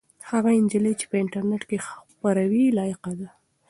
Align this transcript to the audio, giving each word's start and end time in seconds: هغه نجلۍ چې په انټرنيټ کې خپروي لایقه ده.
هغه 0.29 0.49
نجلۍ 0.63 0.93
چې 0.99 1.05
په 1.09 1.15
انټرنيټ 1.23 1.63
کې 1.69 1.77
خپروي 1.87 2.63
لایقه 2.77 3.11
ده. 3.19 3.29